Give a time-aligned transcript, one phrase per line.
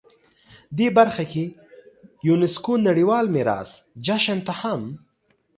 [0.77, 1.43] دې برخه کې
[2.27, 3.69] یونسکو نړیوال میراث
[4.05, 4.81] جشن ته هم